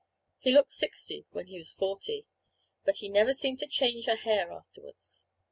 He 0.39 0.51
looked 0.51 0.71
sixty 0.71 1.27
when 1.29 1.45
he 1.45 1.59
was 1.59 1.73
forty. 1.73 2.25
But 2.85 2.95
he 3.05 3.07
never 3.07 3.33
seemed 3.33 3.59
to 3.59 3.65
me 3.67 3.69
to 3.69 3.75
change 3.75 4.07
a 4.07 4.15
hair 4.15 4.51
afterwards. 4.51 5.27